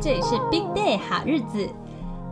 [0.00, 1.68] 这里是 Big Day 好日子，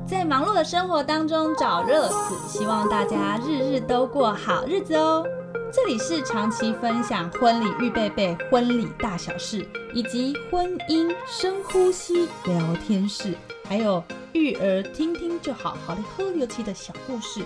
[0.06, 5.24] 在忙碌的生活当中找乐子，希望大家日日都过好日子哦。
[5.72, 13.34] 这里是长期分享婚礼预备备、婚礼大小事，以及婚姻深呼吸聊天室，
[13.68, 14.02] 还有
[14.32, 17.42] 育儿听听就好，好的喝油漆的小故事。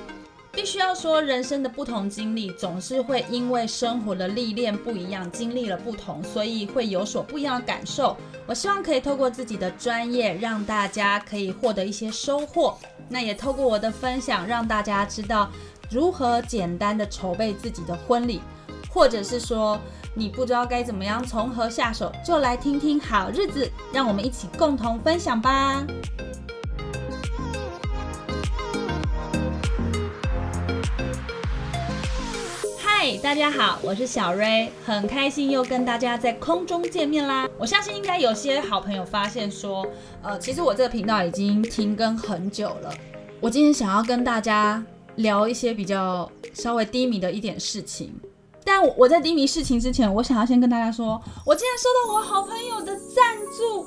[0.58, 8.16] 必须要说，人生的不同经历总是会因为生活的历练不一样，经历了不同，所以会有所不一样的感受。
[8.44, 12.76] 我希望可以透过自己的专业，让大家可以获得一些收获。
[13.08, 15.48] 那也透过我的分享，让大家知道
[15.92, 18.40] 如何简单的筹备自己的婚礼，
[18.90, 19.78] 或者是说
[20.12, 25.86] 你不知道该怎么样从何下手，就来听听好日子，让我们一起共同分享吧。
[33.16, 37.48] 大家好，我是小瑞，很开心又跟大家在空中见面啦。
[37.56, 39.86] 我相信应该有些好朋友发现说，
[40.22, 42.92] 呃，其实我这个频道已经停更很久了。
[43.40, 44.84] 我今天想要跟大家
[45.16, 48.12] 聊一些比较稍微低迷的一点事情，
[48.62, 53.86] 但我我在低迷事情之前，我想要先跟大家说，我今天收到我好朋友的赞助，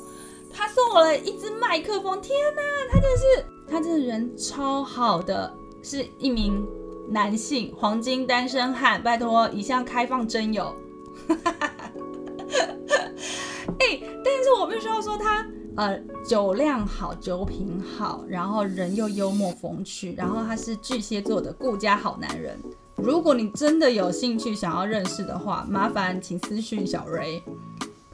[0.52, 6.66] 他送我了一支麦克风，天哪，他真的是，他真的人超好的，是一名。
[7.12, 10.74] 男性黄金单身汉，拜托，一向开放真友。
[13.80, 15.46] 哎，但是我必须要说他，
[15.76, 22.58] 呃，酒量好，酒品好，然后人又幽默风趣，然后他是巨蟹座的顾家好男人。
[22.96, 27.44] 如果你真的有兴趣想要认识的话，麻烦请私讯小瑞。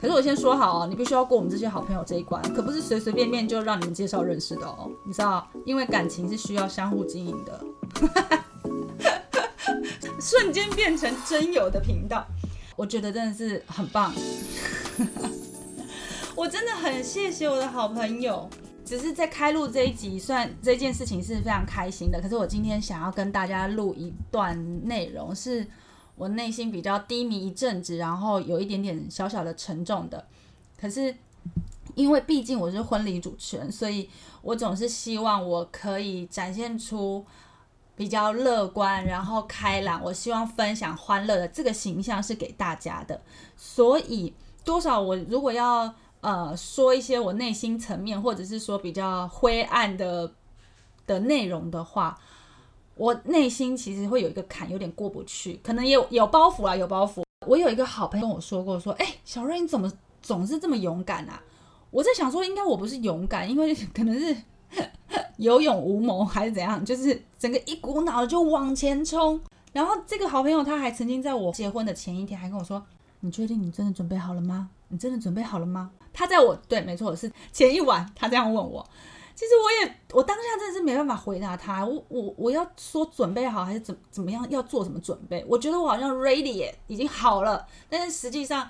[0.00, 4.90] 可是我先说好哦，你必须要过我们这些好朋友这一关，可不是随随便便就让你们介绍认识的哦。
[5.04, 7.64] 你知道，因为感情是需要相互经营的。
[10.20, 12.26] 瞬间变成真友的频道，
[12.76, 14.12] 我觉得真的是很棒。
[16.36, 18.48] 我真的很谢谢我的好朋友。
[18.84, 22.18] 只是在开录这一集，算这件事情是非常开心的。
[22.22, 25.66] 可是我今天想要跟大家录一段内容，是
[26.16, 30.26] 我内心比较低迷一阵子，然后有一点点小小的沉重的。
[30.80, 31.14] 可是
[31.94, 34.08] 因为毕竟我是婚礼主持人，所以
[34.40, 37.22] 我总是希望我可以展现出。
[37.98, 43.20] 比较乐观，然后开朗，我希望分享欢乐的这个形象是给大家的。
[43.56, 44.32] 所以，
[44.64, 50.32] 多少我如果要呃说一些我内心层面，或者是说比较灰暗的
[51.08, 52.16] 的内容的话，
[52.94, 57.24] 我内心其实会有一个坎，有点过不去，可能有有包袱啊，有包袱。
[57.48, 59.92] 我有一个好朋友跟我说过，说，哎，小瑞你怎么
[60.22, 61.42] 总是这么勇敢啊？
[61.90, 64.36] 我在想说，应该我不是勇敢，因为 可能是。
[65.38, 66.84] 有勇无谋还是怎样？
[66.84, 69.40] 就是整个一股脑就往前冲。
[69.72, 72.84] 然后这个好朋友他还曾经在我结婚的前一天还跟我说
[73.20, 74.70] ：“你确定你真的准备好了吗？
[74.88, 78.84] 你真的准备好了吗？”他在我对，没错，是前一晚他这样问我。
[79.34, 81.86] 其实我也我当下真的是没办法回答他。
[81.86, 85.44] 我我我要说准备好还是怎怎么样要做什么准备？
[85.48, 88.68] 我觉得我好像 ready 已经好了，但是实际上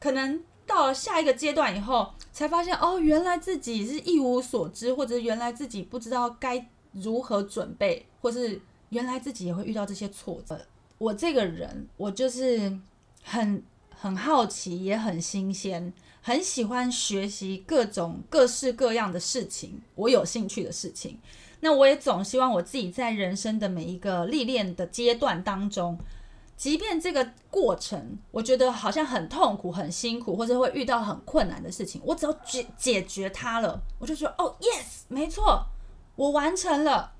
[0.00, 0.42] 可能。
[0.66, 10.60] 到了下一个阶段以后，才发现哦，原来自己是一无所知，或者原来自己不知道该如何准备，或是原来自己也会遇到这些挫折。
[10.98, 12.78] 我这个人，我就是
[13.22, 21.18] 很很好奇，也很新鲜，很喜欢学习各种各式各样的事情，我有兴趣的事情。
[21.60, 25.98] 那我也总希望我自己在人生的每一个历练的阶段当中。
[26.62, 35.66] 即便这个过程，我觉得好像很痛苦、很辛苦，或者会遇到很困难的事情，我只要解解决它了，我就说哦，yes，没错，
[36.14, 37.14] 我完成了，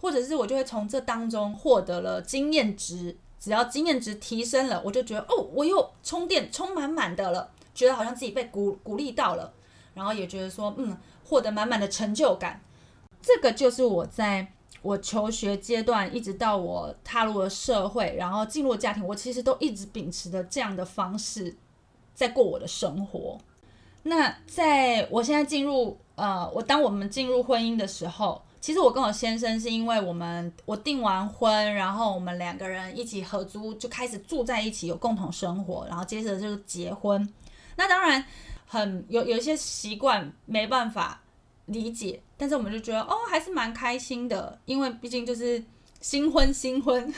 [0.00, 3.16] 或者是我就会从这当中获得了经验值。
[3.38, 9.54] 只要经验值提升了，我就觉得哦，我又充电充满满的了，觉得好像自己被鼓鼓励到了，
[9.94, 12.60] 然后也觉得说嗯，获得满满的成就感。
[13.22, 14.54] 这个就是我在。
[14.82, 21.56] 我求学阶段，一直到我踏入了社会，然后进入家庭，我其实都一直秉持着这样的方式
[22.14, 23.38] 在过我的生活。
[24.04, 37.28] 那在我现在进入呃，我当我们进入婚姻的时候，其实我跟我先生是因为我们我订完婚，然后我们两个人一起合租就开始住在一起，有共同生活，然后接着就是结婚。
[37.76, 38.24] 那当然
[38.66, 41.20] 很有有一些习惯没办法。
[41.70, 45.62] 理解，但是我们就觉得哦，还是蛮开心的，因为毕竟就是
[46.00, 47.12] 新婚新婚。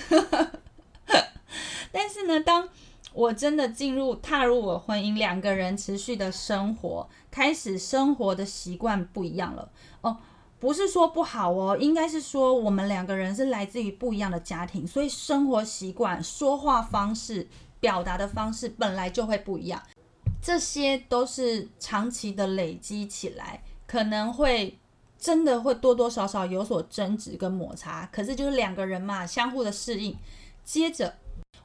[1.93, 2.69] 但是呢，当
[3.13, 9.71] 我真的进入踏入我婚姻，两个人持续的生活，开始生活的习惯不一样了。
[10.01, 10.17] 哦，
[10.59, 17.47] 不是说不好哦，应该是说我们两个人是来自于不一样的家庭，所以生活习惯、说话方式、
[17.79, 19.83] 表达的方式本来就会不一样，
[20.41, 23.63] 这些都是长期的累积起来。
[23.87, 24.79] 可能会
[25.21, 30.17] 真的会多多少少有所争执跟摩擦，可是就是两个人嘛，相互的适应。
[30.65, 31.15] 接着，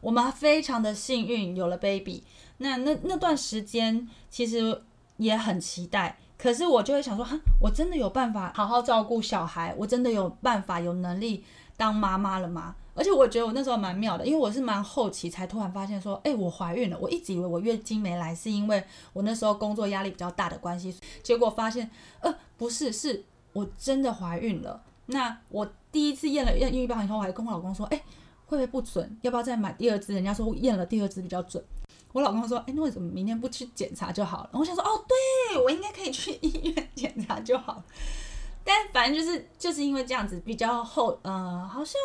[0.02, 2.24] 我们非常的幸运有了 baby，
[2.58, 4.82] 那那那段时间其实
[5.18, 11.46] 也很期待，可是我就会想说，哈，我真的有办法好好照顾小孩，我真的有办法有能力
[11.78, 12.76] 当妈妈了吗？
[12.94, 16.98] 而且我觉得我那时候蛮妙的，因为我是蛮后期才突然发现说，哎，我怀孕了。
[17.00, 18.82] 我一直以为我月经没来是因为
[19.12, 21.92] 我那时候工作压力比较大的关系，结果发现，
[22.22, 23.26] 呃，不是，是
[23.56, 24.84] 我真的怀孕了。
[25.08, 27.98] 那我第一次验了验孕棒以后，我还跟我老公说，哎，
[28.46, 29.18] 会不会不准？
[29.22, 30.14] 要不要再买第二支？
[30.14, 31.64] 人家说验了第二支比较准。
[32.12, 34.50] 我老公说，哎，那为什么明天不去检查就好了？
[34.52, 37.82] 我想说，哦，对我应该可以去医院检查就好。
[38.64, 42.00] 但反正就是就是因为这样子比较后，呃，好像。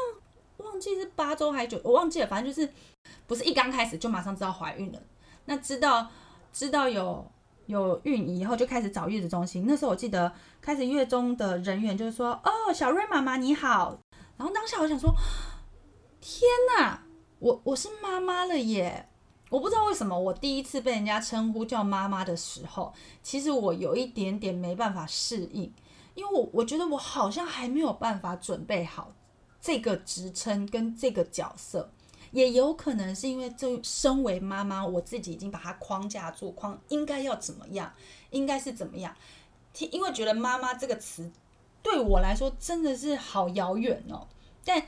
[0.63, 2.27] 忘记是八周还是九，我忘记了。
[2.27, 2.71] 反正就是
[3.27, 5.01] 不是一刚开始就马上知道怀孕了。
[5.47, 6.07] 那知道
[6.53, 7.27] 知道有
[7.71, 9.65] 有孕以后，就开始找月子中心。
[9.67, 10.31] 那时候我记得
[10.61, 13.99] 开始月中的人员就是说：“哦，小瑞妈妈你好。”
[14.37, 15.15] 然后当下我想说
[16.21, 16.43] ：“天
[16.77, 17.03] 哪，
[17.39, 19.09] 我我是妈妈了耶！”
[19.51, 25.73] 我不知道为什么我第一次被人家称呼叫妈妈的时候，其实我有一点点没办法适应，
[26.15, 29.13] 因为我我觉得我好像还没有办法准备好。
[29.61, 31.93] 这个职称跟这个角色，
[32.33, 37.93] 也有可能是因为这身为妈妈，我自己已经把它框架住，框应该要怎么样，
[38.31, 39.15] 应该是怎么样。
[39.91, 41.31] 因为觉得妈妈这个词
[41.83, 44.27] 对我来说真的是好遥远哦。
[44.65, 44.83] 但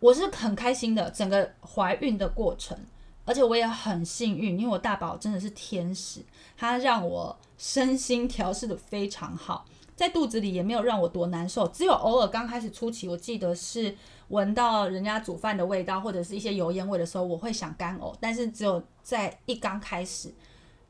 [0.00, 2.78] 我是很开心的，整个怀孕的过程，
[3.24, 6.24] 而且我也很幸运，因为我大宝真的是天使，
[6.56, 9.66] 他让我身心调试的非常好。
[9.96, 13.96] 在肚子里也没有让我多难受，只有偶尔刚开始初期，我记得是
[14.28, 18.14] 闻到人家煮饭的味道或者是一些油烟味的时候，我会想干呕。
[18.20, 20.32] 但是只有在一刚开始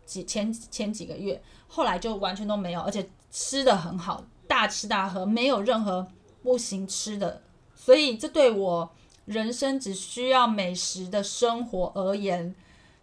[0.04, 6.06] 几前前几个月，后来就完全都没有，而且吃的很好，大吃大喝，没有任何
[6.42, 7.42] 不行吃的。
[7.74, 8.90] 所以这对我
[9.24, 12.54] 人生只需要美食的生活而言。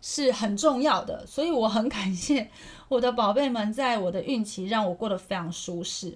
[0.08, 2.48] 是很重要的，所以我很感谢
[2.90, 6.16] 我的宝贝们，在我的孕期让我过得非常舒适。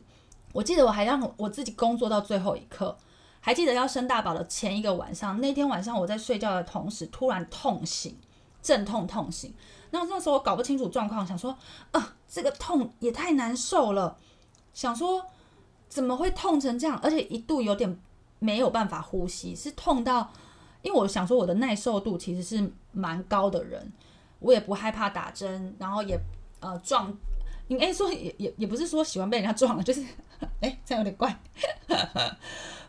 [0.54, 2.96] 我记得我还让我自己工作到最后一刻，
[3.42, 8.18] 还记得要生大宝的前一个晚上，那天晚上我在睡觉的同时突然痛醒，
[8.62, 9.54] 阵痛痛醒。
[9.92, 11.58] 那那时候我搞不清楚状况，想说
[11.92, 14.18] 啊，这个痛也太难受了，
[14.74, 15.26] 想说
[15.88, 18.00] 怎么会痛成这样，而且一度有点
[18.40, 20.32] 没有办法呼吸，是痛到。
[20.82, 23.92] 因为我想说，我的耐受度其实是蛮高的人，
[24.40, 26.18] 我也不害怕打针，然后也
[26.62, 27.14] 呃撞，
[27.68, 30.02] 应该说也也也不是说喜欢被人家撞了，就是
[30.62, 31.38] 哎这样有点怪，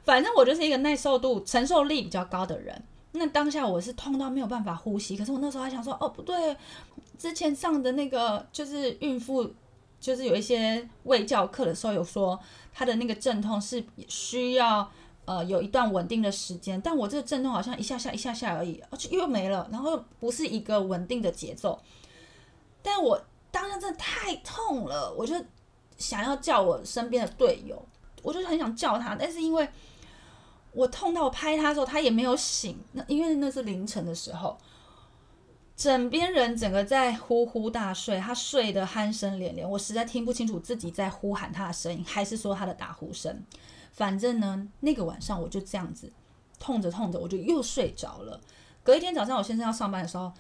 [0.05, 2.83] 反正我就是一个耐受度、承受力比较高的人。
[3.13, 6.57] 那当下我是痛到没有办法呼吸，可是我那时候还想说，哦不对，
[7.19, 9.53] 之前上的那个就是孕妇，
[10.01, 12.39] 就是有一些喂教课的时候有说，
[12.73, 14.91] 她的那个阵痛是需要。
[15.27, 21.81] 呃，有一段稳定的时间，但我这个阵痛好像一下下一下下而已，而且又没了，然后又不是一个稳定的节奏。
[22.83, 25.37] 但我当下真的太痛了，我就
[25.97, 27.81] 想要叫我身边的队友，
[28.23, 29.69] 我就很想叫他，但是因为
[30.73, 32.79] 我痛到我拍他的时候，他也没有醒。
[32.93, 34.57] 那因为那是凌晨的时候，
[35.77, 43.45] 枕边人整个在呼呼大睡，他睡得鼾声连连，我实在听不清楚自己在呼喊他的声音，还是说他的打呼声。
[43.93, 46.13] 反正呢，那个晚上我就这样子
[46.59, 48.41] 痛着痛着，我就又睡着了。
[48.85, 50.33] 隔一天早上，我先生要上班的时候，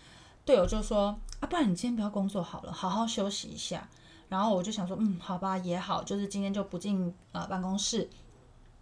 [0.44, 3.88] 队友就说：“啊，不然你今天不要工作好了，好好休息一下。”
[4.28, 8.08] 然后我就想说：“嗯，好吧，也好，就是今天就不进呃办公室。”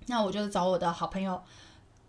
[0.09, 1.41] 那我就找我的好朋友，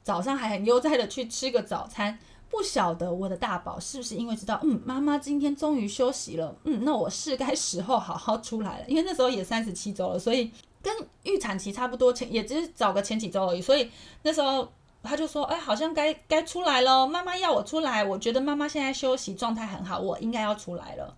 [0.04, 2.18] 早上还很悠哉的去吃个早餐。
[2.50, 8.86] 不晓得我的大宝是不是因为知道，嗯，妈妈今天终于休息了，嗯，那我是该 时候好好出来了。
[8.88, 10.52] 因为那时候也三十七周了，所以。
[10.82, 13.92] 跟预产期差不多，前也只是早个前几周而已，所以
[14.24, 14.66] 那时候
[15.04, 18.02] 他就说：“哎，好像该该出来了，妈妈要我出来。
[18.02, 21.14] 我觉得妈妈现在休息状态很好，我应该要出来了。”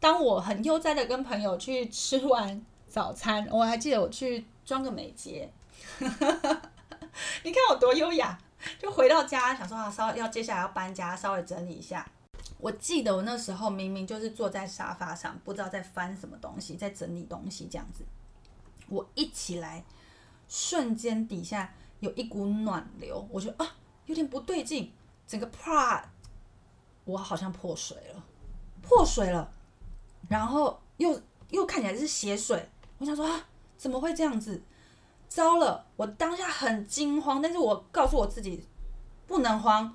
[0.00, 5.48] 当我很悠哉的跟朋友去吃完早餐，我还记得我去装个美睫，
[7.44, 8.38] 你看我多优雅，
[8.78, 12.06] 就回到家想说啊，稍要接下来要搬家，稍微整理一下。
[12.58, 18.04] 我记得我那时候明明就是坐在沙发上，不知道在翻什么东西，在整理东西这样子。
[18.88, 19.84] 我一起来，
[20.48, 24.92] 瞬间底下有一股暖流，我觉得啊有点不对劲，
[25.26, 26.10] 整个啪，
[27.04, 28.24] 我好像破水了，
[28.82, 29.52] 破水了，
[30.28, 31.20] 然后又
[31.50, 33.46] 又看起来是血水，我想说啊
[33.76, 34.62] 怎么会这样子？
[35.34, 35.84] 糟了！
[35.96, 38.64] 我当下很惊慌，但是我告诉我自己
[39.26, 39.92] 不能慌，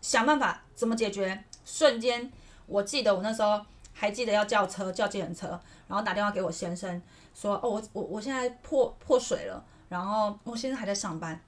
[0.00, 1.44] 想办法怎么解决。
[1.62, 2.32] 瞬间，
[2.64, 3.60] 我记得我那时候
[3.92, 5.48] 还记得要叫车叫计程车，
[5.88, 7.02] 然后打电话给我先生
[7.34, 11.38] 说，哦，我我我现在破破水了，然后我先生还在上班，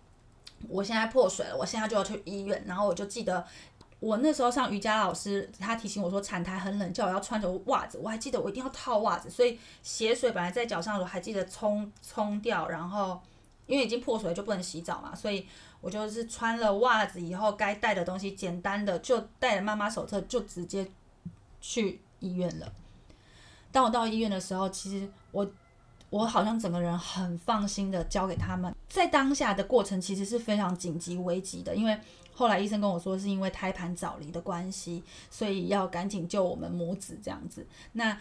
[0.69, 3.43] 我现在破水了，我现在就要去医院，然后我就记得。
[4.01, 7.99] 我那时候上瑜伽老师，他提醒我说产台很冷，叫我要穿着袜子。
[8.03, 12.67] 我还记得我一定要套袜子，所以血水本来在脚上，我还记得冲冲掉。
[12.67, 13.21] 然后
[13.71, 15.47] 因为已经破水就不能洗澡嘛，所以
[15.81, 20.87] 我就是穿了袜子以后，该带的东西简单的就带着妈妈手册，就直接
[21.61, 22.71] 去医院了。
[23.73, 25.51] 当我到医院的时候，其实我
[26.11, 28.75] 我好像整个人很放心的交给他们。
[28.89, 31.99] 在当下的过程其实是非常紧急危急的，因为。
[32.33, 37.67] 后来医生跟我说，是因为胎盘早离的关系，所以要赶紧救我们母子这样子。
[37.93, 38.19] 那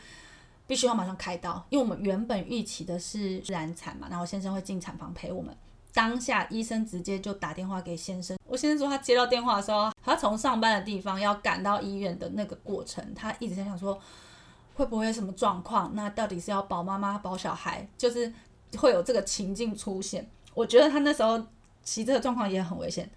[0.70, 5.52] 必须要马上开刀，因为我们原本预期的是自然产嘛，然后先生会进产房陪我们。
[5.96, 14.00] 当下医生直接就打电话给先生，我先生说他接到电话的时候，他从上班的地方要赶到医院的那个过程，他一直在想说
[14.76, 15.90] 会不会有什么状况？
[15.96, 17.90] 那到底是要保妈妈保小孩？
[17.98, 18.32] 就是
[18.78, 20.30] 会有这个情境出现。
[20.54, 21.40] 我觉得他那时候
[21.84, 23.10] 其实这个状况也很危险。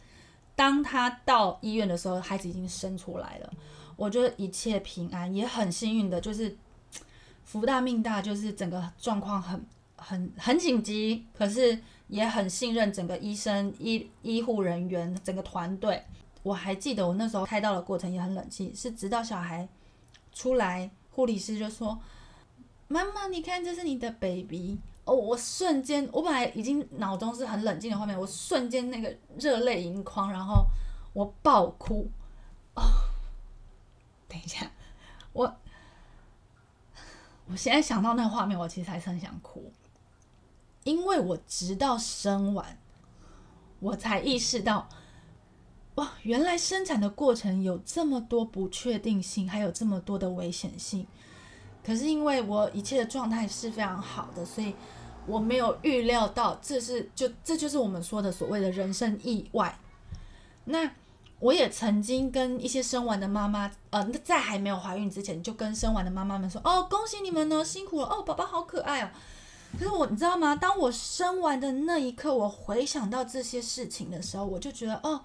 [0.56, 3.52] 当他到医院的时候，孩子已经生出来了。
[3.96, 6.56] 我觉得一切平安，也很幸运的，就是
[7.44, 9.64] 福大命大，就是整个状况很
[9.96, 16.02] 很很紧急，可是也很信任整个医生、医医护人员整个团队。
[16.42, 19.68] 我还记得我那时候开刀的过程也很冷静，是直到小孩
[20.32, 21.98] 出来，护理师就说
[22.88, 30.64] ：“妈妈，你看，这是你的 baby。”哦，我瞬间，我本来已经脑中是很冷静的画面，我瞬间那个热泪盈眶，然后
[31.12, 32.08] 我爆哭。
[32.74, 32.82] 哦，
[34.28, 34.70] 等一下，
[35.32, 35.52] 我
[37.52, 39.70] 我现在想到那个画面，我其实还是很想哭，
[40.84, 42.78] 因为我直到生完，
[43.78, 44.88] 我才意识到，
[45.96, 51.06] 哇，原来生产的过程有这么多不确定性，还有这么多的危险性。
[51.84, 54.74] 可是因为我一切的状态是非常好的，所以
[55.26, 59.78] 我没有预料到这是就这就是我们说的所谓的人生意外。
[60.64, 60.90] 那
[61.42, 69.10] 我也曾经跟一些生完的妈妈，呃，在还没有怀孕之前就跟生完的妈妈们说：“哦，恭喜你们呢，辛苦了哦，宝宝好可爱哦。”
[69.76, 70.54] 可是我你知道吗？
[70.54, 75.20] 当我生完的那一刻，我回想到这些事情的时候，我就觉得哦，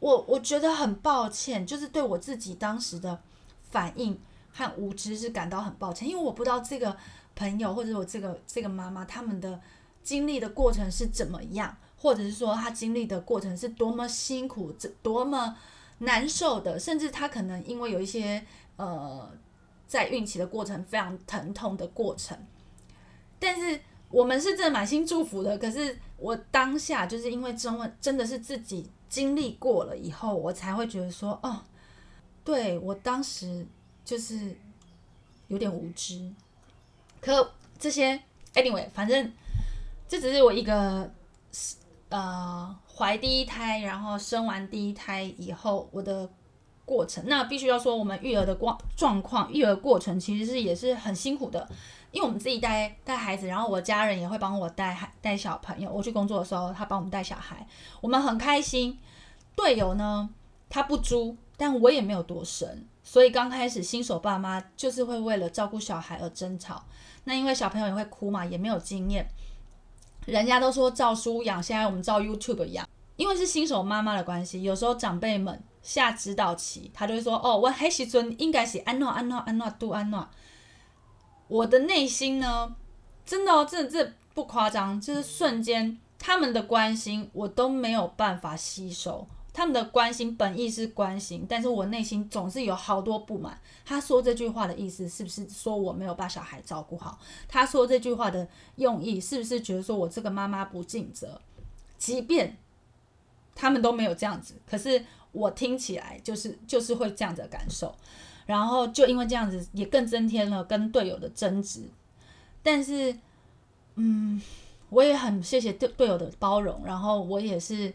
[0.00, 3.20] 我我觉得很抱歉，就是对我自己当时的
[3.70, 4.20] 反应。
[4.54, 6.94] 和无知是感到很抱歉，因为我不知道这个
[7.34, 9.58] 朋友或者我这个这个妈妈他们的
[10.02, 15.56] 经历的过程是怎么样，或者是说他经历的过程是多么辛苦、这多么
[15.98, 18.44] 难受的，甚至他可能因为有一些
[18.76, 19.30] 呃
[19.86, 22.36] 在孕期的过程非常疼痛的过程。
[23.38, 23.80] 但是
[24.10, 31.62] 我们是真满心祝福的，可是我当下就是因为真问真的是自己经历过了以后，我才会觉得说哦，
[32.44, 33.66] 对我当时。
[34.04, 34.52] 就是
[35.46, 36.28] 有点无知，
[37.20, 38.20] 可这些
[38.54, 39.32] anyway，反正
[40.08, 41.08] 这只是我一个
[42.12, 46.30] 呃怀第一胎，然后生完第一胎以后我的
[46.84, 47.24] 过程。
[47.26, 51.68] 那必须要说，我们育儿的光状况，育儿过程其实是也是很辛苦的，
[52.10, 55.90] 因为我们自己带带孩子，然后我家人也会帮我带孩带小朋友。
[55.90, 57.66] 我去工作的时候，他帮我们带小孩，
[58.00, 58.98] 我们很开心。
[59.56, 60.30] 队友呢，
[60.68, 62.86] 他不猪，但我也没有多神。
[63.02, 66.84] 所以刚开始新手爸妈就是会为了照顾小孩而争吵，
[67.24, 69.28] 那因为小朋友也会哭嘛，也没有经验。
[70.26, 80.28] 人家都说照书养，现在我们照 YouTube 养，因为是新手妈妈的关系，有时候长辈们下指导棋，他就会说：“哦，我黑时尊应该是安诺安诺安诺杜安诺。”
[81.48, 82.74] 我的内心呢，
[83.26, 89.26] 真的，哦这这不夸张，就是瞬间他们的关心我都没有办法吸收。
[89.54, 93.60] 他们的关心本意是关心，但是我内心总是有好多不满。
[93.84, 97.18] 他说这句话的意思是不是说我没有把小孩照顾好？
[97.46, 101.38] 他说这句话的用意是不是觉得说我这个妈妈不尽责？
[101.98, 102.56] 即便
[103.54, 107.94] 他们都没有这样子，可是我听起来就是就是会这样的感受。
[108.46, 111.82] 然后就因为这样子，也更增添了跟队友的争执。
[112.62, 113.14] 但是，
[113.96, 114.40] 嗯，
[114.88, 117.92] 我也很谢谢队队友的包容，然后我也是。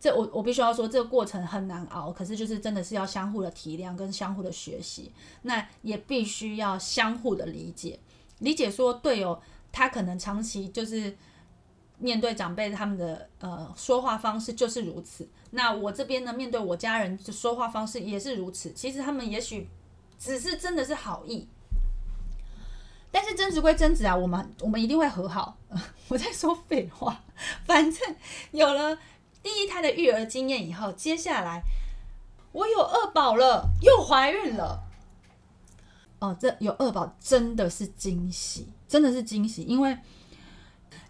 [0.00, 8.00] 这我我必须要说，这个过程很难熬，可是就是真的是要相互的体谅跟相互的学习，那也必须要相互的理解，
[8.38, 9.38] 理解说队友
[9.70, 11.14] 他可能长期就是
[11.98, 19.68] 面对长辈他们的呃说话方式就是如此，那我这边呢面对我家人的说话方式也是如此，其实他们也许
[20.18, 21.46] 只是真的是好意，
[23.10, 25.58] 但是争执归争执啊，我们我们一定会和好。
[26.08, 27.22] 我在说废话，
[27.66, 28.16] 反正
[28.52, 28.98] 有了。
[29.42, 31.62] 第一胎的育儿经验以后，接下来
[32.52, 34.82] 我有二宝了，又怀孕了。
[36.18, 39.96] 哦，这有二宝真的是惊喜，真的是惊喜，因为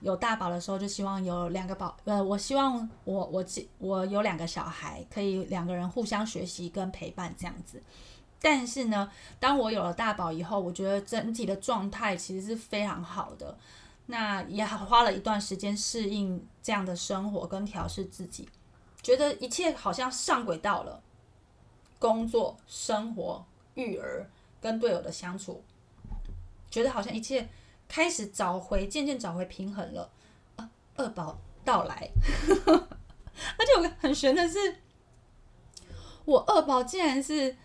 [0.00, 3.44] 有大宝的时候就希望有两个宝，呃，我希望我我
[3.78, 7.82] 我有两个小孩，可以两个人互相学习跟陪伴这样子。
[8.40, 13.58] 但是呢，当我有了大宝以后，我觉得整体的状态其实是非常好的。
[14.10, 18.48] 那也花了一段时间适应这样的生活跟调试自己，
[19.00, 21.00] 觉得一切好像上轨道了。
[21.98, 24.28] 工作、生活、育儿
[24.60, 25.62] 跟队友的相处，
[26.70, 27.48] 觉得好像一切
[27.88, 30.10] 开始找回，渐渐找回平衡了。
[30.56, 32.10] 啊，二宝到来，
[32.66, 34.76] 而且我很悬的是，
[36.24, 37.56] 我二宝竟然是。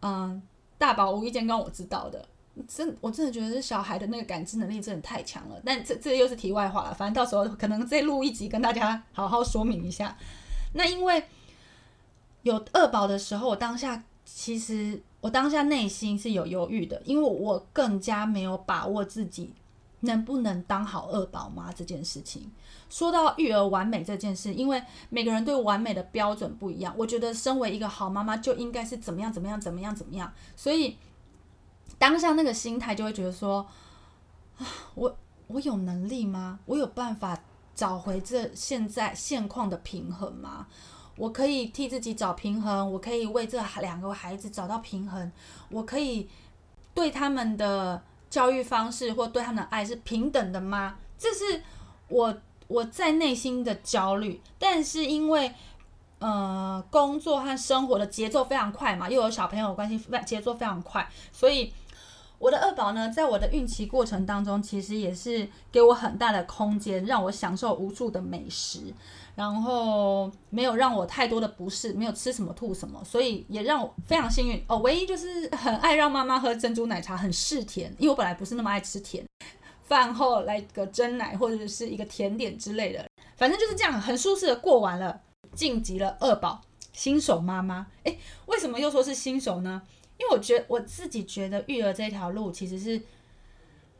[0.00, 0.40] 嗯，
[0.78, 2.28] 大宝无意间跟我知道的，
[2.66, 5.60] 真我真的觉得这小孩的那个感知能力真的太强了。
[5.64, 10.16] 但这这又是题外话了，反正到时候可能再录一集跟大家好好说明一下。
[10.72, 11.22] 那因为
[12.42, 19.52] 有二宝的时候，我当下其实我当下内心是有犹豫的，因为我更加没有把握自己
[20.00, 22.50] 能不能当好二宝妈这件事情。
[22.88, 30.96] 说到育儿完美这件事，因为每个人对完美的标准不一样，我觉得身为一个好妈妈就应该是怎么样怎么样怎么样怎么样，所以
[31.98, 33.66] 当下那个心态就会觉得说，
[34.58, 35.16] 啊，我
[35.48, 36.58] 我有能力吗？
[36.66, 37.38] 我有办法
[37.74, 40.66] 找回这现在现况的平衡吗？
[41.16, 45.32] 我可以替自己找平衡，我可以为这两个孩子找到平衡，
[45.70, 46.28] 我可以
[46.94, 50.96] 对他们的教育方式或对他们的爱是平等的吗？
[51.18, 51.62] 这是
[52.08, 52.38] 我。
[52.68, 55.50] 我在内心的焦虑，但是因为
[56.18, 61.72] 呃工作和生活的节奏非常快嘛，又有小朋友关系，节奏非常快，所以
[62.38, 68.94] 我的二宝呢，在我的孕期过程当中，其实也是给我很大的空间，让我享受无数的美食，
[69.34, 74.78] 然后没有让我太多的不适，没有吃什么吐什么，所以也让我非常幸运哦。
[74.78, 79.24] 唯一就是很爱让妈妈喝珍珠奶茶，很嗜甜，因为我本来不是那么爱吃甜。
[79.82, 83.04] 饭后来个蒸奶或者是一个甜点之类的，
[83.36, 85.22] 反正就是这样很舒适的过完了，
[85.54, 86.60] 晋级了二宝
[86.92, 87.86] 新手妈妈。
[88.04, 89.82] 诶，为什么又说是新手呢？
[90.18, 93.00] 因为我觉得我自己觉得育儿这条路其实是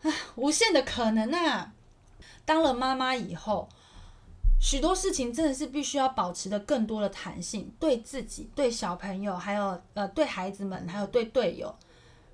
[0.02, 1.72] 啊无限的可能啊。
[2.44, 3.68] 当了妈妈以后，
[4.60, 11.74] 许多事情真的是必须要保持的更多的弹性，对自己、对小朋友，还有呃对孩子们，还有对队友。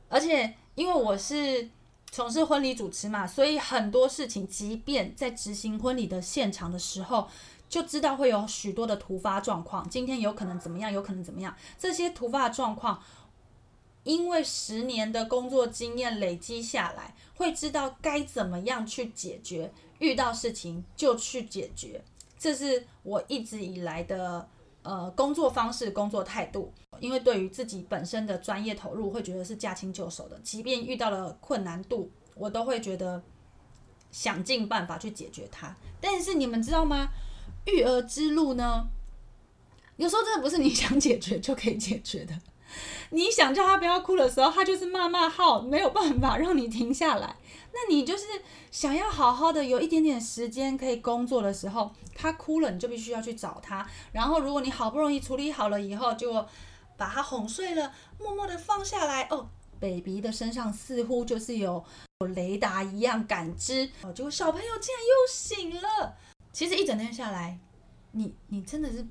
[0.09, 1.71] 而且因为我是。
[2.13, 7.27] 从事婚礼主持嘛，所以很多事情，即便在执行婚礼的现场的时候，
[7.69, 9.91] 就知道会有许多的突发状况。
[9.91, 11.53] 今天有可能怎么样，有可能怎么样？
[11.77, 13.03] 这些突发状况，
[14.05, 19.73] 因为十年的工作经验累积下来，会知道该怎么样去解决。
[19.99, 22.03] 遇到事情就去解决，
[22.39, 24.49] 这是我一直以来的。
[24.87, 30.39] 呃，工作方式、工作态度，因为对于自己本身的专业投入，会觉得是驾轻就熟的。
[30.41, 33.23] 即便遇到了困难度，我都会觉得
[34.11, 35.75] 想尽办法去解决它。
[36.03, 37.09] 但是你们知道吗？
[37.65, 38.87] 育儿之路呢，
[39.97, 42.39] 有时候真的不是你想解决就可以解决的。
[43.11, 47.37] 你想叫他不要哭的时候，他就是骂骂号，没有办法让你停下来。
[47.73, 48.25] 那你就是
[48.71, 53.85] 想要好好的有一点点时间可以工作的时候，他哭了，你就必须要去找他。
[54.13, 56.33] 然后如果你好不容易处理好了以后，就
[56.97, 59.27] 把他哄睡了，默默的放下来。
[59.31, 59.49] 哦
[59.81, 61.85] ，baby 的身上似乎就是有
[62.21, 63.91] 有雷达一样感知。
[64.03, 66.15] 哦，结果小朋友竟然又醒了。
[66.53, 67.59] 其实一整天下来，
[68.13, 69.05] 你你真的是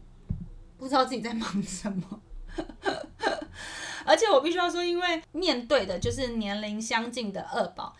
[0.77, 2.21] 不知道自己在忙什么。
[4.05, 7.95] 而且我必须要说，因为面对的就是年龄相近的二宝。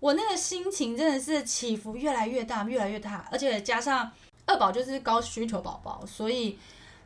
[0.00, 4.10] 我那个心情真的是起伏越来越大，越来越大，而且加上
[4.46, 6.58] 二宝就是高需求宝宝，所以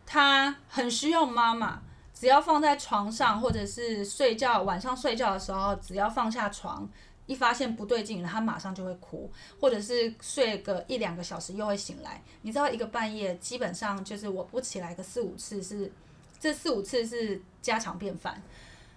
[0.06, 1.82] 他很需要妈妈。
[2.18, 6.88] 只要放在床上，或者是睡觉，晚上睡觉的时候，只要放下床，
[7.26, 12.22] 一发现不对劲，他马上就会哭，或者是睡个一两个小时又会醒来。
[12.40, 15.92] 你知道，一个半夜基本上就是我不起来个四五次，是
[16.40, 18.42] 这四五次是家常便饭，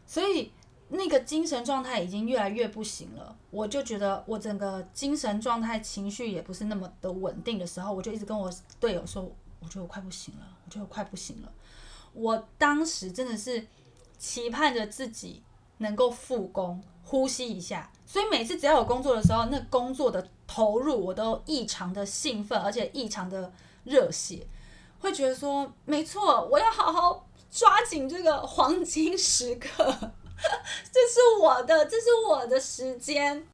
[0.06, 0.52] 所以。
[0.92, 9.22] 那个精神状态已经越来越不行了，我就觉得我整个精神状态、情绪也不是那么的稳定的时候，我就一直跟我队友说，
[9.60, 11.52] 我觉得我快不行了，我觉得我快不行了。
[12.14, 13.68] 我当时真的是
[14.18, 15.44] 期盼着自己
[15.78, 17.92] 能够复工，呼吸一下。
[18.08, 24.48] 所以每次只要有工作的时候，那工作的投入我都异常的兴奋，而且异常的热血，
[25.02, 29.84] 会觉得说，没错，我要好好抓紧这个黄金时刻。
[30.92, 33.46] 这是我的，这是我的时间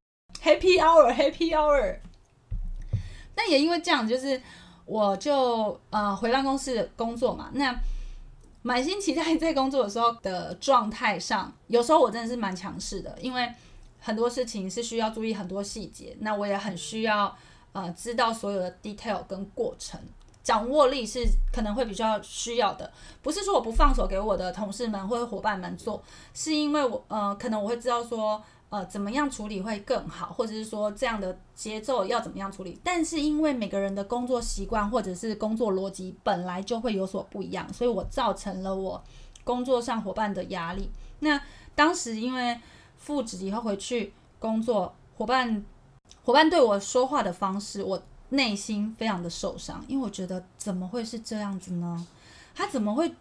[0.44, 1.98] ，Happy Hour，Happy Hour。
[3.36, 4.40] 那也因为这样，就是
[4.86, 7.50] 我就呃回办公室工作嘛。
[7.54, 7.76] 那
[8.62, 13.52] 满心期待在工作的时候的状态上，有时候我真的是蛮强势的，因为
[14.00, 17.36] 很多事情是需要注意很多细节，那我也很需要
[17.74, 20.00] 呃知道所有的 detail 跟过程。
[20.46, 26.04] 掌握力是可能会比较需要的，不是说我不放手给我的同事们或者伙伴们做，
[26.36, 32.80] 是因为我呃可能我会知道说呃怎么样处理会更好，或者是说这样的节奏要怎么样处理。
[32.84, 39.04] 但是因为每个人的工作习惯或者是工作逻辑本来就会有所不一样，所以我造成了我
[39.44, 40.92] 工作上伙伴的压力。
[41.22, 41.42] 那
[41.74, 42.62] 当时因为
[43.00, 45.66] 复职以后回去工作，伙伴
[46.24, 48.00] 伙伴对我说话的方式，我。
[48.30, 52.08] 内心非常的受伤，因为我觉得怎么会是这样子呢？
[52.56, 53.14] 他怎么会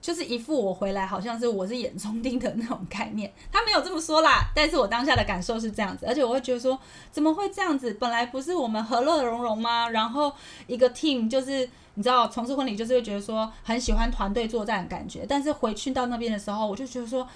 [0.00, 3.32] 就是一副我回来好像是我是眼中钉的那种概念？
[3.52, 6.78] 他没有这么说啦，但是我当下的感受是这样子，而且我会觉得说
[7.12, 7.94] 怎么会这样子？
[7.94, 9.88] 本来不是我们和乐融融吗？
[9.90, 10.32] 然后
[10.66, 17.26] 一个 team 就是你知道从事婚礼就是会觉得说很喜欢团队作战的感觉，但是回去到那边的时候，我就觉得说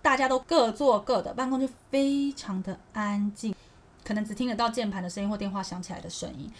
[0.00, 3.54] 大家都各做各的，办公就非常的安静。
[4.08, 6.50] 可能只听得到键盘的声音或电话响起来的声音，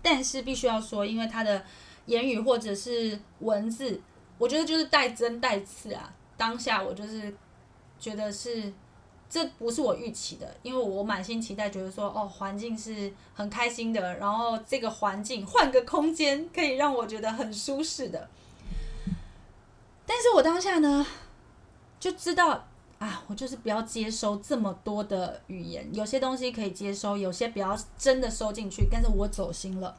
[0.00, 1.64] 但是必须要说，因为他的
[2.06, 4.00] 言语或者是文字，
[4.38, 6.14] 我觉得就是带针带刺啊。
[6.36, 7.34] 当下我就是
[7.98, 8.72] 觉得是
[9.28, 18.28] 这不是我预期的，因为我满心期待，觉得说哦，环境是很开心的，然后这个环境换个空间可以让我觉得很舒适的。
[20.06, 21.04] 但是我当下呢，
[21.98, 22.68] 就知道。
[23.02, 28.86] 啊，我就是不要接收这么多的语言，有些东西可以接收，有些不要真的收进去。
[28.88, 29.96] 但是我走心了，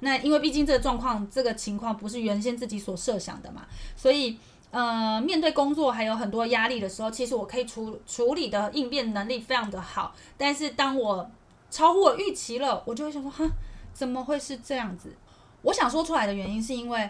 [0.00, 4.36] 那因为毕竟这个状况、这个情况不是原先自己所设想的嘛，所以
[4.72, 10.12] 呃，面对工作还有很多压力的时候，其实我可以处处理的应变能力非常的好。
[10.36, 11.30] 但是当我
[11.70, 13.48] 超乎我预期了，我就会想说，哈，
[13.92, 15.14] 怎么会是这样子？
[15.62, 17.08] 我想说出来的原因是因为。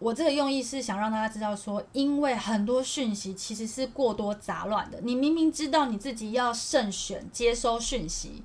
[0.00, 4.98] 我这个用意是想让大家知道，说因为很多讯息其实是过多杂乱的。
[5.02, 8.42] 你明明知道你自己要慎选接收讯息，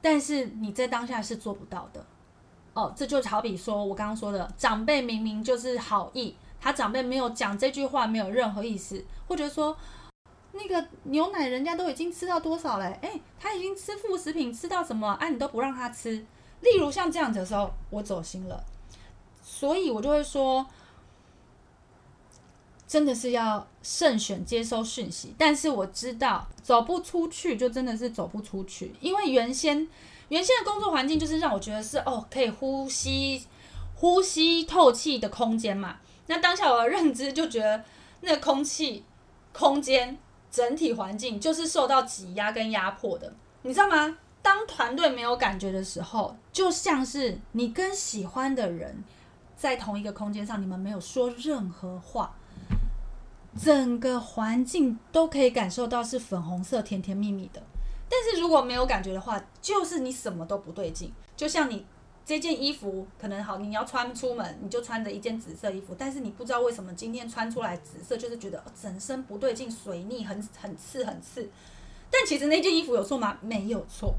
[0.00, 2.06] 但是你在当下是做不到的。
[2.72, 9.76] 哦，这就好比说我刚刚说的，长辈明明就是好意，他长辈没有讲这句话，没有任何意思，或者说
[10.52, 16.24] 那个牛奶人家都已经吃到多少了，诶，他已经吃副食品吃到什么，啊，你都不让他吃。
[16.62, 18.64] 例如像这样子的时候，我走心了。
[19.62, 20.66] 所以我就会说，
[22.84, 25.32] 真的是要慎选接收讯息。
[25.38, 28.92] 但是我知道走不出去，就真的是走不出去。
[29.00, 29.86] 因为原先
[30.30, 33.46] 原先的工作环境就是让我觉得是哦，可以呼吸、
[33.94, 35.98] 呼吸、透气的空间嘛。
[36.26, 37.84] 那当下我的认知就觉得，
[38.22, 39.04] 那个空气、
[39.52, 40.18] 空间
[40.50, 44.18] 整体环境就是受到挤压跟压迫的，你知道吗？
[44.42, 49.04] 当团队没有感觉的时候，就像是你跟喜欢的人。
[49.56, 52.34] 在同一个空间上，你们没有说任何话，
[53.56, 57.62] 整个环境都可以感受到是粉红色、甜甜蜜蜜的。
[58.08, 61.12] 但是如果没有感觉的话，就是你什么都不对劲。
[61.36, 61.86] 就像你
[62.24, 71.48] 这件衣服可能好，你要穿出门，你就穿着一件紫色衣服，但是你不知道为什么今天穿出来紫色，就是觉得整身不对劲，水逆很很刺很刺。
[72.10, 73.38] 但其实那件衣服有错吗？
[73.40, 74.14] 没有错。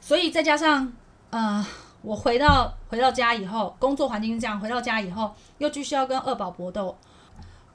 [0.00, 0.92] 所以再加上，
[1.30, 1.66] 呃。
[2.02, 4.58] 我回到回到家以后，工作环境是这样。
[4.58, 6.96] 回到家以后，又继续要跟二宝搏斗，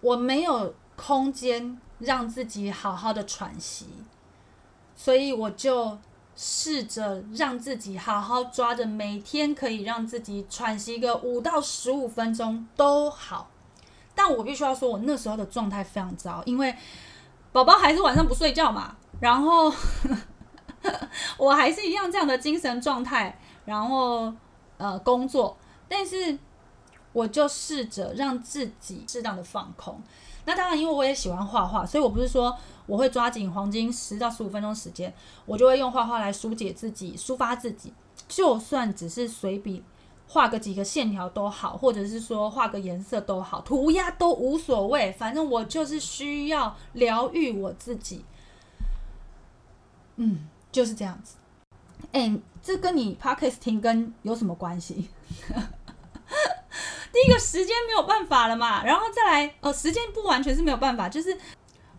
[0.02, 3.86] 我没有空间让自己好好的喘息，
[4.96, 5.98] 所以我就
[6.36, 13.50] 试着让自己好好抓着每天可以让自己喘息个五到十五分钟都好。
[14.16, 16.76] 但我必须要说，我那时候的状态非常糟，因为
[17.52, 19.72] 宝宝还是晚上不睡觉嘛，然后
[21.38, 23.38] 我还是一样这样的精神状态。
[23.66, 24.34] 然后，
[24.78, 25.58] 呃，工作，
[25.90, 26.38] 但是
[27.12, 30.02] 我就试着让自己适当的放空。
[30.46, 35.12] 那当然，因为我也喜欢画画，所以我不是说我会抓紧黄金十到十五分钟时间，
[35.46, 37.92] 我就会用画画来疏解自己、抒发自己。
[38.28, 39.84] 就算只是随笔
[40.28, 48.24] 画个几个线条都好，或者是说画个颜色都好，涂鸦都无所谓，反正我就是需要疗愈我自己。
[50.18, 51.36] 嗯，就是这样子。
[52.12, 52.38] 哎。
[52.66, 54.94] 这跟你 podcast 停更有什么关系？
[57.14, 61.38] 第一个时间没有办法了嘛，然后再来，呃，时间不完全是没有办法，就是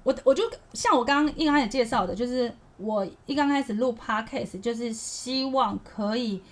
[0.02, 0.42] 我我就
[0.72, 6.42] 像我刚刚一开始介绍的，就是我一刚开始录 podcast，就是希望可以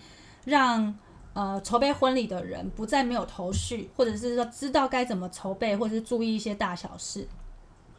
[0.45, 0.97] 让
[1.33, 7.27] 呃筹备婚礼的人不再没有头绪，或者是说知道该怎么筹备，或者是注意一些大小事。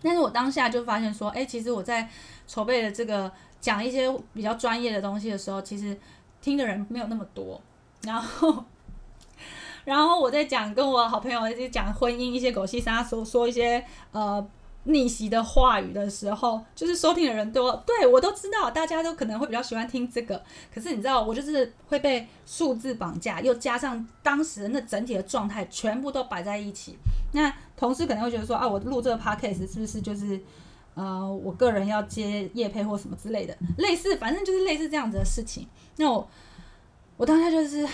[0.02, 2.08] 但是我当下就发现说，哎，其实我在
[2.48, 3.30] 筹备的这个。
[3.66, 5.98] 讲一些比较专业的东西的时候，其实
[6.40, 7.60] 听的人没有那么多。
[8.04, 8.64] 然后，
[9.86, 14.48] 然后我在讲跟我好朋友在讲婚姻一些狗屁沙说说一些呃
[14.84, 20.40] 逆袭的话语的时候，就是收听的人多对我都知道，大家都可能会比较喜欢听这个。
[20.72, 26.96] 可是你知道，我就是会被数字绑架，又加上当时那整体的状态全部都摆在一起。
[27.32, 30.40] 那同事可能会觉得说啊，我录这个 podcast 是不是就是
[30.96, 35.68] 呃我个人要接业配或什么之类的，类似反正就是类似这样子的事情。
[35.98, 36.28] 那我
[37.18, 37.88] 我当下就是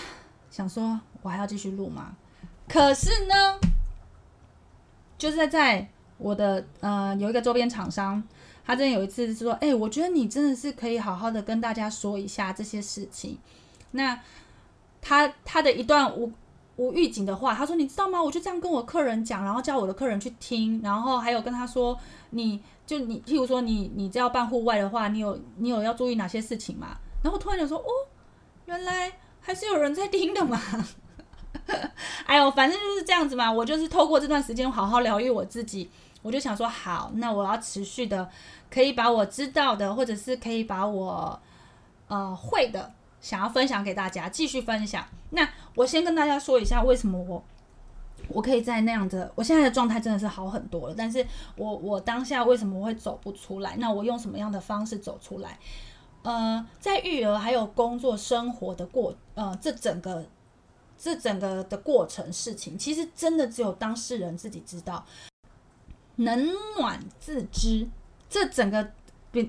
[0.49, 0.99] 想说。
[1.23, 2.15] 我还要继续录吗？
[2.67, 3.59] 可是呢，
[5.15, 5.87] 就是在在
[6.17, 8.23] 我的呃有一个周边厂商，
[8.65, 13.37] 他真的有一次说：“哎，我觉得你真的是可以好好的跟大家说一下这些事情。”
[13.91, 14.19] 那
[14.99, 16.31] 他他的一段无
[16.77, 18.19] 无预警的话，他说：“你知道吗？
[18.19, 21.95] 我就这样跟我客人讲，然后叫我的客人去听，然后还有跟他说，
[22.31, 22.59] 你
[22.91, 27.85] 就你譬如说你你要办户外的话，你有你有要注意哪些事情嘛？”然后突然就说：“哦，
[28.65, 30.59] 原来还是有人在听的嘛。
[32.27, 33.49] ”哎呦，反正就是这样子嘛。
[33.49, 35.89] 我就是透过这段时间好好疗愈我自己，
[36.21, 38.29] 我就想说，好，那我要持续的，
[38.69, 41.41] 可以把我知道的，或者是可以把我
[42.09, 45.05] 呃会的，想要分享给大家，继续分享。
[45.29, 47.41] 那我先跟大家说一下，为什么我
[48.33, 50.95] 我可以在那样的，我现在的状态真的是好很多了。
[50.97, 53.75] 但是我我当下为什么会走不出来？
[53.77, 55.59] 那我用什么样的方式走出来？
[56.23, 60.25] 呃，在育儿还有工作生活的过呃这整个。
[61.03, 65.03] 这整个的过程事情，其实真的只有当事人自己知道，
[66.17, 67.89] 冷暖自知。
[68.29, 68.91] 这整个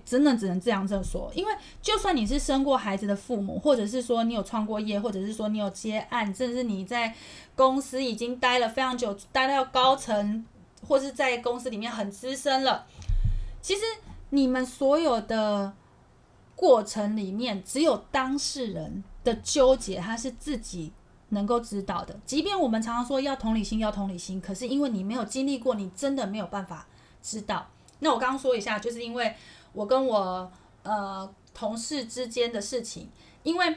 [0.04, 7.14] 真的只能这样这说，因为就算你是生过孩子的父母，或者是说你有创过业，或者是说你有接案，甚至你在
[7.54, 10.44] 公司已经待了非常久，待到高层，
[10.86, 12.86] 或是在公司里面很资深了，
[13.60, 13.80] 其实
[14.30, 15.72] 你们所有的
[16.54, 20.92] 过程里面，只有当事人的纠结，他是自己。
[21.34, 26.86] 能够知道的，即便我们常常说要同理心，要同理心，可是因为你没有经历过，你真的没有办法
[27.22, 27.66] 知道。
[28.00, 29.34] 那我刚刚说一下，就是因为
[29.72, 30.50] 我跟我
[30.82, 33.08] 呃同事之间的事情，
[33.42, 33.76] 因为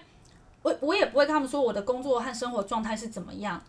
[0.61, 3.61] 我我也不会跟他们说我的工作和生活状态是怎么样。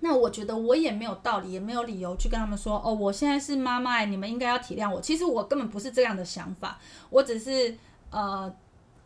[0.00, 5.00] 那我觉得我也没有道理，也没有理由去跟他们说哦，我现在是妈妈，你们应该要体谅我。
[5.00, 7.74] 其实我根本不是这样的想法，我只是
[8.10, 8.54] 呃，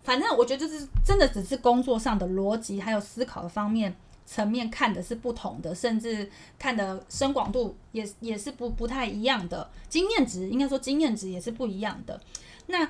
[0.02, 3.96] 反正我觉得这是真的，只是工作上的逻辑还有思考的方面。
[4.30, 12.20] 层面看的是不同的，甚至看的深广度也也是不不太一样的，经验值应该说经验值也是不一样的。
[12.68, 12.88] 那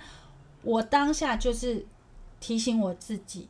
[0.63, 1.87] 我当下就是
[2.39, 3.49] 提醒我自己，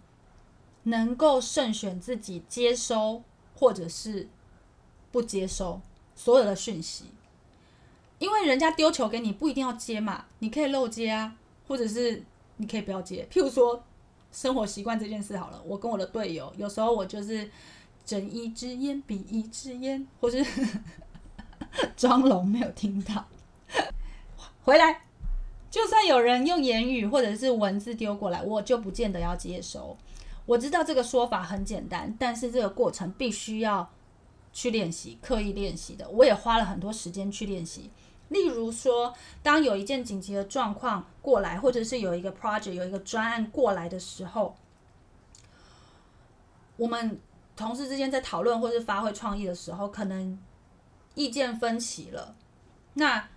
[0.85, 3.23] 能够慎选自己接收
[3.55, 4.29] 或者是
[5.13, 5.81] 不接收
[6.15, 7.07] 所有的讯息，
[8.19, 11.37] 因为人家丢球给你不一定要接嘛，你可以漏接啊，
[11.67, 12.23] 或者是
[12.57, 13.29] 你可以不要接。
[13.31, 13.85] 譬如说
[14.33, 17.51] 生活习惯这件事好了，我跟我的队友有时候我就是。
[18.09, 20.43] 睁一只眼闭一只眼，或是
[21.95, 23.29] 装聋没有听到。
[24.65, 25.03] 回来，
[25.71, 29.97] 就算有人用言语或者是文字丢过来，我就不见得要接收。
[30.47, 33.91] 我知道这个说法很简单，但是这个过程必须要
[34.53, 36.09] 去练习，刻意练习的。
[36.09, 37.91] 我也花了很多时间去练习。
[38.29, 44.57] 例如说，当有一件紧急的状况过来，或者是有一个 project 有一个专案过来的时候，
[46.77, 47.21] 我们。
[47.57, 50.39] 同事之间在讨论或是发挥创意的时候，可能
[51.17, 52.37] 意见分歧了。
[52.95, 53.29] 那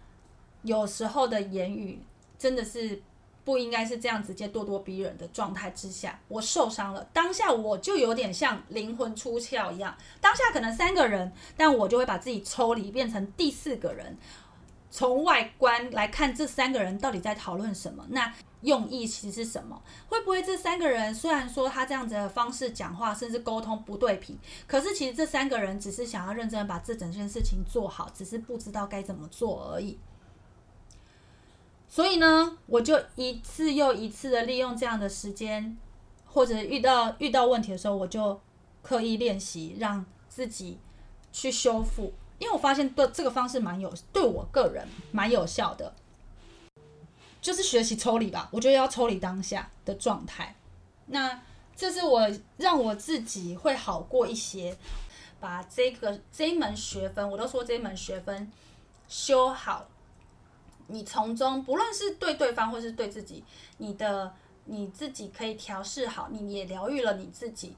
[0.61, 2.03] 有时候的言语
[2.41, 2.99] 真的是
[3.43, 7.07] 不应该是这样直接咄咄逼人的状态之下，我受伤了。
[7.13, 9.95] 当下我就有点像灵魂出窍一样。
[10.19, 14.17] 当下可能三个人，但我就会把自己抽离，变成第四个人，
[14.89, 18.03] 从外观来看这三个人到底在讨论什么。
[18.09, 19.79] 那用意其实是什么？
[20.09, 24.35] 会不会这三个人虽然说他这样子的方式讲话，甚至沟通不对频，
[24.67, 29.99] 可是其实这三个人只是想要认真把这整件事情做好，只是不知道该怎么做而已。
[31.93, 35.77] 所以呢，我就一次又一次的利用这样的时间，
[36.25, 38.39] 或者遇到遇到问题的时候，我就
[38.81, 40.79] 刻意练习让自己
[41.33, 45.93] 去修复，因为我发现对这个方式蛮有，对我个人蛮有效的。
[47.41, 50.55] 就是学习抽离吧，我觉得要抽离当下的状态。
[51.07, 51.41] 那
[51.75, 52.25] 这是我
[52.55, 54.77] 让我自己会好过一些，
[55.41, 58.49] 把这个这一门学分，我都说这一门学分
[59.09, 59.87] 修好，
[60.87, 63.43] 你从中不论是对对方或是对自己，
[63.77, 64.33] 你的
[64.65, 67.75] 你自己可以调试好，你也疗愈了你自己。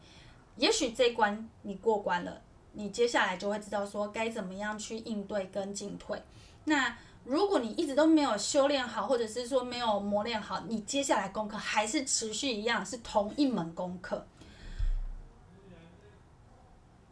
[0.58, 2.42] 也许这一关你过关了，
[2.74, 6.22] 你接下来就会知道说该怎么样去应对跟进退。
[6.66, 6.98] 那。
[7.26, 14.28] 如果你一直都没有修炼好，或者是说没有磨练好，你接下来功课还是持续一样，是同一门功课。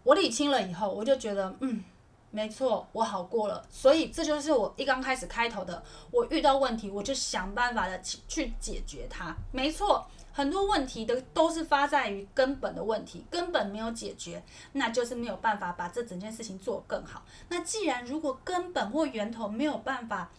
[0.03, 1.81] 我理清了以后，我就觉得，嗯，
[2.31, 3.63] 没错，我好过了。
[3.69, 9.35] 所以这就是我一刚开始开头的，我遇到问题，我就想办法的去去解决它。
[9.51, 14.41] 没错，很多问题的都是发在于根本的问题，根本没有解决，
[14.71, 17.23] 那就是没有办法把这整件事情做更好。
[17.49, 20.31] 那既然如果根本或源头没有办法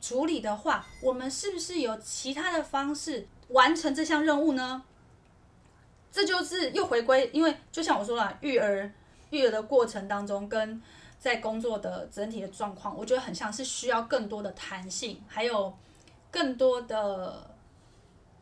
[0.00, 4.84] 处理的话，我们是不是有其他的方式完成这项任务呢？
[6.12, 8.90] 这就是又回归，因为就像我说了，育儿
[9.30, 10.80] 育儿的过程当中，跟
[11.18, 15.74] 在工作的整体的状况，我觉得很像是需要更多的弹性，还有
[16.30, 17.56] 更多的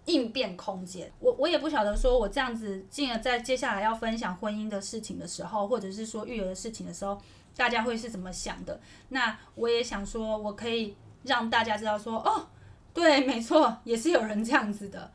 [0.06, 1.10] 应变空间。
[1.20, 7.18] 我我也不晓得说，我这样子进而在接下来要分享婚姻的事情的时候，或者是说育儿的事情的时候，
[7.56, 8.80] 大家会是怎么想的？
[9.08, 12.48] 那我也想说，我可以让大家知道说，哦，
[12.92, 15.10] 对，没错，也是有人这样子的，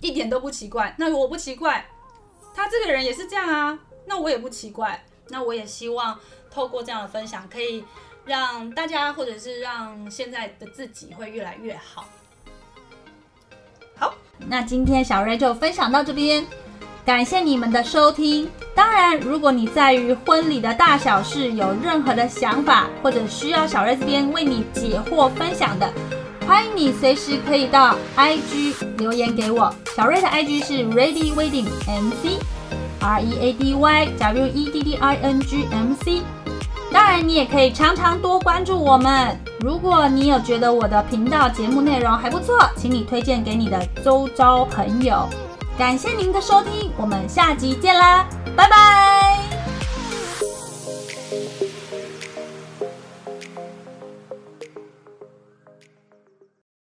[0.00, 0.94] 一点都不奇怪。
[0.98, 1.86] 那我不奇怪。
[2.54, 5.02] 他这个人也是这样啊，那我也不奇怪。
[5.28, 6.18] 那我也希望
[6.50, 7.84] 透过这样的分享，可以
[8.24, 12.06] 让大家或者是让现在的自己会越来越好。
[13.96, 16.44] 好，那今天小瑞就分享到这边，
[17.04, 18.50] 感谢你们的收听。
[18.74, 25.92] 当然，如果你在于婚礼的大小事有任何的想法，或者需要小瑞这边为你解惑分享的，
[26.46, 29.74] 欢迎你随时可以到 IG 留言给我。
[29.94, 32.42] 小瑞的 IG 是 Ready Wedding MC
[33.02, 36.22] R E A D Y W E D D I N G M C。
[36.92, 39.36] 当然，你也可以常常多关注我们。
[39.60, 45.28] 如果你有觉得我的频道节目内容还不错，请你推荐给你的周遭朋友。
[45.78, 49.41] 感谢您的收听，我们下集见啦，拜拜。